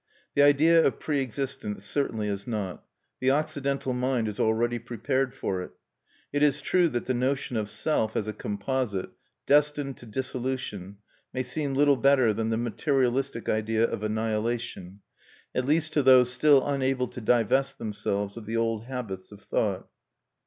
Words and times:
The 0.33 0.41
idea 0.41 0.83
of 0.83 0.99
pre 0.99 1.19
existence 1.21 1.85
certainly 1.85 2.27
is 2.27 2.47
not; 2.47 2.83
the 3.19 3.29
Occidental 3.29 3.93
mind 3.93 4.27
is 4.27 4.39
already 4.39 4.79
prepared 4.79 5.35
for 5.35 5.61
it. 5.61 5.73
It 6.33 6.41
is 6.41 6.59
true 6.59 6.89
that 6.89 7.05
the 7.05 7.13
notion 7.13 7.55
of 7.55 7.69
Self 7.69 8.15
as 8.15 8.27
a 8.27 8.33
composite, 8.33 9.11
destined 9.45 9.97
to 9.97 10.07
dissolution, 10.07 10.97
may 11.33 11.43
seem 11.43 11.75
little 11.75 11.97
better 11.97 12.33
than 12.33 12.49
the 12.49 12.57
materialistic 12.57 13.47
idea 13.47 13.83
of 13.87 14.01
annihilation, 14.01 15.01
at 15.53 15.65
least 15.65 15.93
to 15.93 16.01
those 16.01 16.33
still 16.33 16.65
unable 16.65 17.05
to 17.05 17.21
divest 17.21 17.77
themselves 17.77 18.35
of 18.37 18.47
the 18.47 18.57
old 18.57 18.85
habits 18.85 19.31
of 19.31 19.41
thought. 19.41 19.87